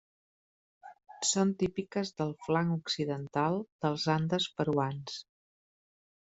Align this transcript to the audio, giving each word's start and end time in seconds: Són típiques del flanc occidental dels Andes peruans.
Són 1.31 1.51
típiques 1.63 2.13
del 2.23 2.33
flanc 2.47 2.75
occidental 2.79 3.61
dels 3.87 4.09
Andes 4.17 4.51
peruans. 4.57 5.23